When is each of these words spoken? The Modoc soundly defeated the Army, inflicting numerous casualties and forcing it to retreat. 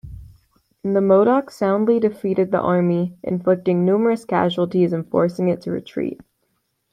The 0.83 0.99
Modoc 0.99 1.51
soundly 1.51 1.99
defeated 1.99 2.49
the 2.49 2.59
Army, 2.59 3.19
inflicting 3.21 3.85
numerous 3.85 4.25
casualties 4.25 4.93
and 4.93 5.07
forcing 5.07 5.47
it 5.49 5.61
to 5.61 5.71
retreat. 5.71 6.19